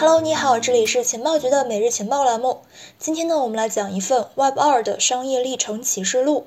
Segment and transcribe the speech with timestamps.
[0.00, 2.60] Hello，你好，这里是情报局的每日情报栏目。
[2.98, 6.46] 今天呢，我们来讲一份 Web 二的商业历程启示录。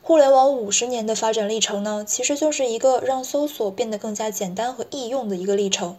[0.00, 5.96] 互联网五十年的发展历程呢，其实就是一个让搜索变得更加简单和易用的一个历程。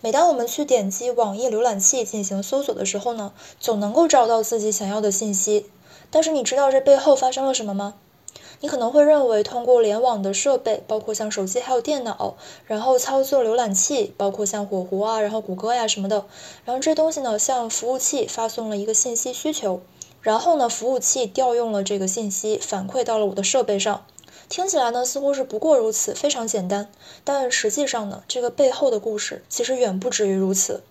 [0.00, 5.68] 每当我们去点击网页浏览器进行搜索的时候呢，总能够找到自己想要的信息。
[6.12, 7.94] 但是你知道这背后发生了什么吗？
[8.60, 12.36] 你可能会认为，通过联网的设备，包括像手机还有电脑，
[12.66, 16.24] 然后操作浏览器，包括像火狐啊，然后谷歌呀什么的，
[16.64, 19.80] 然后这东西呢，向服务器发送了一个信息需求，
[20.20, 24.04] 然后呢，服务器调用了这个信息，反馈到了我的设备上。
[24.48, 26.88] 听起来呢，似乎是不过如此，非常简单。
[27.24, 30.82] 但实际上呢，这个背后的故事其实远不止于如此。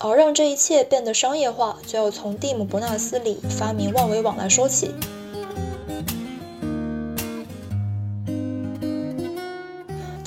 [0.00, 4.92] 而让这一切变得商业化，就要从蒂姆·伯纳斯·李发明万维网来说起。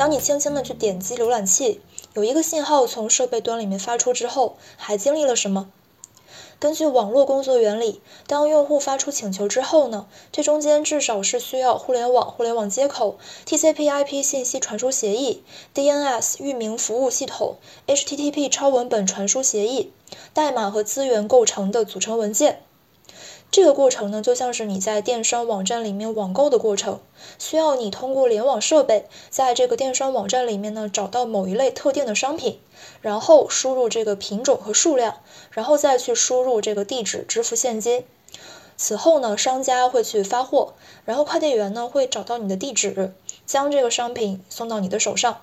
[0.03, 1.79] 当你轻轻的去点击浏览器，
[2.13, 5.71] 有一个信号从设备端里面发出之后，还经历了什么？
[6.59, 15.41] 根据网络工作原理，当用户发出请求之后呢，这中间至少是需要互联网、互联网接口、TCP/IP 信息传输协议、
[15.73, 17.55] DNS 域名服务系统、
[17.87, 19.93] HTTP 超文本传输协议、
[20.33, 22.61] 代码和资源构成的组成文件。
[23.51, 26.99] 这个过程呢，就像是你在电商网站里面网购的过程，
[27.37, 32.59] 需要你通过联网设备，在这个电商网站里面呢，找到某一类特定的商品，
[33.01, 35.17] 然后输入这个品种和数量，
[35.51, 38.03] 然后再去输入这个地址支付现金。
[38.75, 40.73] 此后呢，商家会去发货，
[41.05, 43.13] 然后快递员呢会找到你的地址，
[43.45, 45.41] 将这个商品送到你的手上。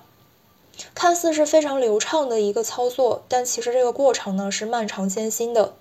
[0.93, 5.75] 看似是非常流畅的一个操作，但其实这个过程呢是漫长艰辛的。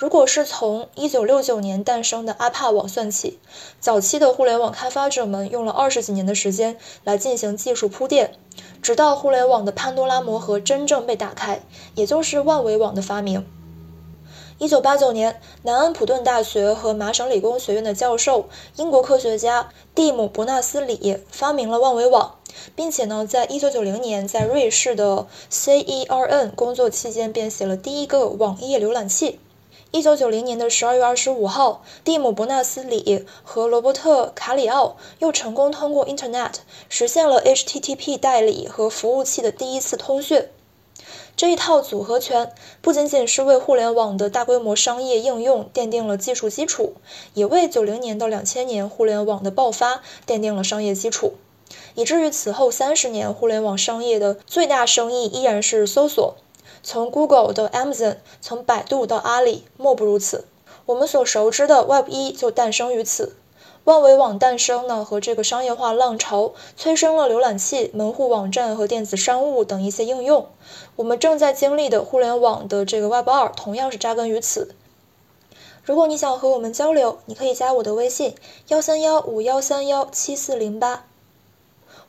[0.00, 3.38] 如果是从一九六九年诞生的阿帕网算起，
[3.80, 8.32] 早期的互联网开发者们用了二十几年的时间来进行技术铺垫，
[8.80, 11.60] 直到互联网的潘多拉魔盒真正被打开，
[11.96, 13.46] 也就是万维网的发明。
[14.56, 22.36] 一九八九年，南安普顿大学和麻省理工学院的教授、英国科学家蒂姆·伯纳斯·李发明了万维网，
[22.74, 29.38] 并且呢，在一九九零年在瑞士的 CERN 工作期间编写了第一个网页浏览器。
[29.92, 36.52] 一九九零年的十二月二十五号，蒂姆·伯纳斯·李和罗伯特·卡里奥又成功通过 Internet
[36.88, 40.46] 实现了 HTTP 代理和服务器的第一次通讯。
[41.34, 46.94] 这一套组合拳不仅仅是为互联网的大规模商业应用奠定了技术基础，
[47.34, 51.32] 也为九零年到两千年互联网的爆发奠定了商业基础，
[51.96, 56.36] 以至于此后三十年互联网商业的最大生意依然是搜索。
[56.82, 60.44] 从 Google 到 Amazon，从百度到阿里，莫不如此。
[60.86, 63.36] 我们所熟知的 Web 一就诞生于此。
[63.84, 70.46] 万维网诞生呢，和这个商业化浪潮催生了浏览器、门户网站和电子商务等一些应用。
[70.96, 74.74] 我们正在经历的互联网的这个 Web 二，同样是扎根于此。
[75.82, 78.34] 如果你想和我们交流，你可以加我的微信：
[78.68, 81.06] 幺三幺五幺三幺七四零八。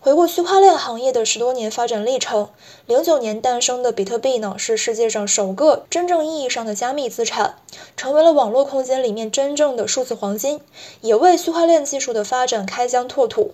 [0.03, 2.49] 回顾区块链行业的十多年发展历程，
[2.87, 7.57] 零九年诞生的比特币呢，是世界上首个真正意义上的加密资产，
[7.95, 10.59] 成为了网络空间里面真正的数字黄金，
[11.01, 13.53] 也为区块链技术的发展开疆拓土。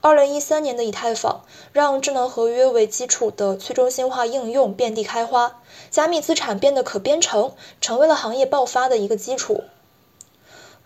[0.00, 1.42] 二零一三年的以太坊，
[1.72, 9.64] 让智能合约为基础的去中心化应用遍地开花，加密资产变得可编程，成为了行业爆发的一个基础。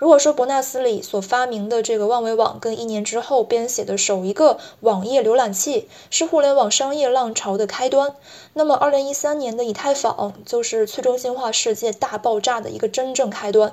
[0.05, 8.15] 如果说伯纳斯里所发明的这个万维网跟一年之后编写的首一个网页浏览器是互联网商业浪潮的开端，
[8.53, 13.73] 那么2013年的以太坊就是去中心化世界大爆炸的一个真正开端。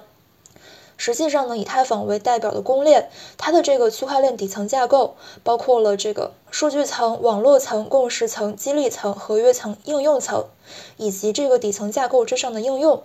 [0.96, 10.46] 实际上呢，以太坊为代表的公链，它的这个区块链底层架构包括了这个数据层、网络层、共识层、激励层、合约层、应用层，
[10.96, 13.04] 以及这个底层架构之上的应用。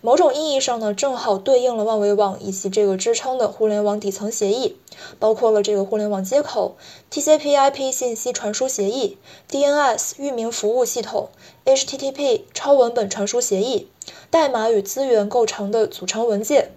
[0.00, 4.76] 某种意义上呢，正好对应了万维网以及这个支撑的互联网底层协议，
[5.18, 6.76] 包括了这个互联网接口、
[7.10, 9.18] TCP/IP 信息传输协议、
[9.50, 11.30] DNS 域名服务系统、
[11.64, 13.88] HTTP 超文本传输协议、
[14.30, 16.72] 代码与资源构成的组成文件。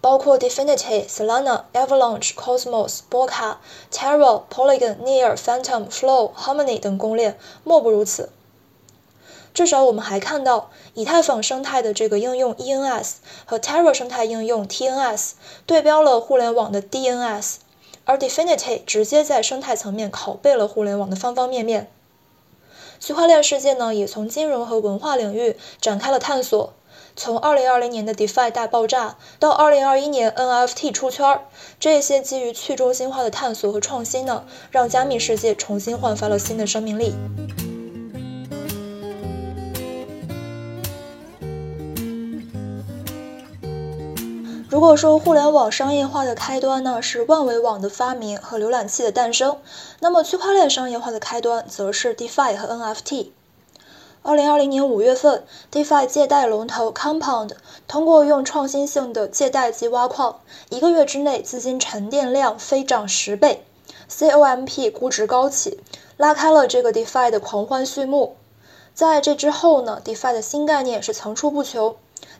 [0.00, 3.58] 包括 Dfinity、Solana、Avalanche、Cosmos、b o c a、
[3.90, 8.28] Terra、Polygon、Near、Phantom、Flow、Harmony 等公链，莫不如此。
[9.54, 13.12] 至少我们还看到，以太坊生态的这个应用 ENS
[13.44, 15.30] 和 Terra 生态应用 TNS
[15.64, 17.54] 对标了互联网的 DNS，
[18.04, 21.88] 而 Definity 直接在生态层面拷贝了互联网的方方面面。
[22.98, 26.72] 区块链世界呢，也从金融和文化领域展开了探索。
[27.14, 31.40] 从2020年的 DeFi 大爆炸到2021年 NFT 出圈，
[31.78, 37.14] 这些基于去中心化的探索和创新呢，让加密世界重新焕发了新的生命力。
[44.74, 49.58] 如果说互联网商业化的开端呢是万维网的发明和浏览器的诞生，
[50.00, 53.28] 那么区块链商业化的开端则是 DeFi 和 NFT。
[54.22, 57.52] 二零二零年五月份，DeFi 借贷龙头 Compound
[57.86, 60.40] 通过用创新性的借贷机挖矿，
[60.70, 63.64] 一个月之内资金沉淀量飞涨十倍
[64.10, 65.78] ，COMP 估值高起，
[66.16, 68.34] 拉开了这个 DeFi 的狂欢序幕。
[68.92, 71.94] 在这之后呢，DeFi 的新概念是层出不穷，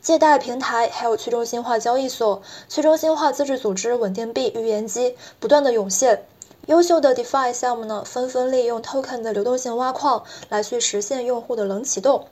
[0.04, 6.26] 借贷平台还有去中心化交易所、去中心化自治组织稳定币预言机不断的涌现。
[6.66, 12.26] 优秀的 DeFi 项目呢，纷纷利用 Token 的流动性挖矿来去实现用户的冷启动。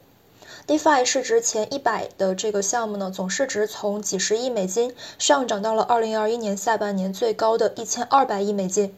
[0.66, 8.94] DeFi 市值前一百的这个项目呢，总市值从几十亿美金上涨到了2021年下半年最高的一千二百亿美金。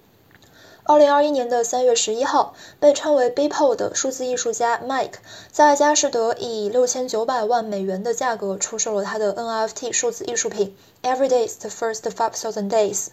[0.87, 5.15] 2021年的3月11号，被称为 Beeple 的数字艺术家 Mike
[5.51, 13.07] 在佳士得以6900万美元的价格出售了他的 NFT 数字艺术品 Every Day's the First Five Thousand Days。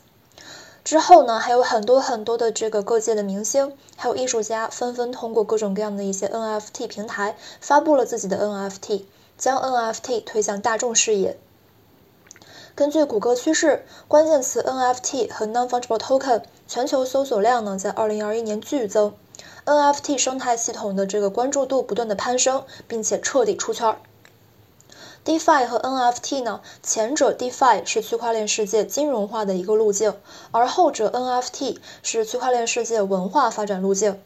[0.83, 9.03] 之后呢，还有很多很多的这个各界的明星，还有艺术家，纷纷通过各种各样的一些 NFT 平台发布了自己的 NFT，
[9.37, 11.37] 将 NFT 推向大众视野。
[12.73, 19.13] 根据谷歌趋势，关键词 NFT 和 Non-Fungible Token 全球搜索量呢在2021年剧增
[19.65, 23.97] ，NFT 生态系统的这个关注度不断的攀升，并且彻底出圈。
[25.25, 26.61] DeFi 和 NFT 呢？
[26.81, 30.15] 前者 DeFi 是区块链世界金融化的一个路径，
[30.51, 34.19] 而后者 NFT 是区块链世界文化发展路径。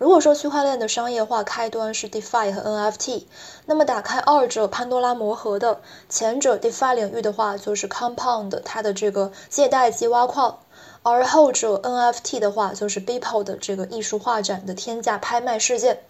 [0.00, 3.24] 如果说区块链的商业化开端是 DeFi 和 NFT，
[3.66, 10.60] 那么打开二者潘多拉魔盒的前者 DeFi 领域的话，就是 Compound 它的这个借贷及挖矿，
[11.02, 16.02] 而后者 NFT 的话，就是 Beeple 的这个艺术画展的天价拍卖事件。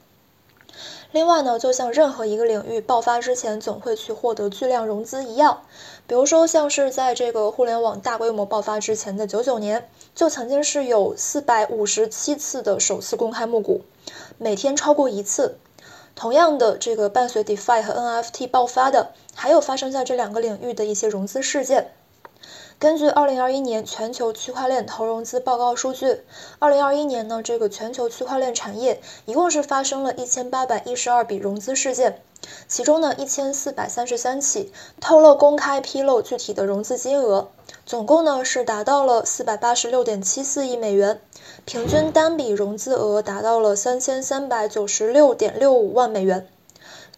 [1.13, 5.63] 另外呢，就像任何一个领域爆发之前总会去获得巨量融资一样，
[6.07, 13.83] 比如说像是在这个互联网大规模爆发之前的九九年，就曾经是有四百五十七次的首次公开募股，
[14.39, 15.59] 每天超过一次。
[16.15, 21.93] 同样的，这个伴随 DeFi 和 NFT 爆发的，还有发生在这两个领域的一些融资事件。
[22.79, 26.23] 根据二零二一年全球区块链投融资报告数据，
[26.59, 32.23] 二零二一年呢，这个全球区块链产业一共是发生了一千八百一十二笔融资事件，
[32.69, 37.51] 其中呢一千四百三十三起透露公开披露具体的融资金额，
[37.85, 41.21] 总共呢是达到了四百八十六点七四亿美元，
[41.67, 46.49] 平均单笔融资额达到了三千三百九十六点六五万美元。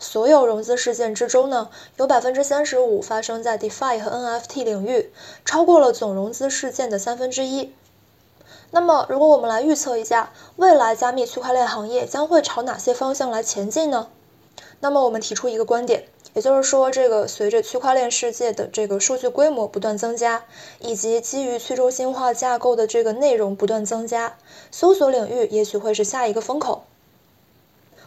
[0.02, 5.12] 所有融资事件之中呢，有百分之三十五发生在 DeFi 和 NFT 领域，
[5.44, 7.72] 超过了总融资事件的三分之一。
[8.72, 14.08] 那么，如果我们来预测一下未来加密区块链行业将会朝哪些方向来前进呢？
[14.80, 20.44] 那么，我们提出一个观点，也就是说，这个随着区块链世界的这个数据规模不断增加，
[20.80, 24.36] 以及基于去中心化架构的这个内容不断增加，
[24.72, 26.82] 搜索领域也许会是下一个风口。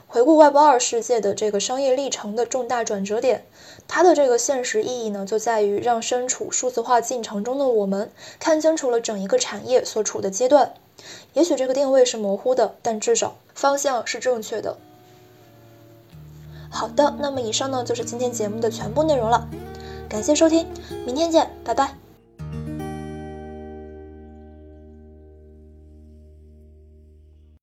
[0.07, 3.45] 回顾 Web 二世界的这个商业历程的重大转折点，
[3.87, 10.73] 它的这个现实意义呢，就在于让身处数字化进程中的我们看清楚了整一个产业所处的阶段。
[11.33, 14.77] 也许这个定位是模糊的，但至少方向是正确的。
[16.69, 19.47] 好的，那么以上呢就是今天节目的全部内容了，
[20.07, 20.65] 感谢收听，
[21.05, 22.04] 明天见，拜拜。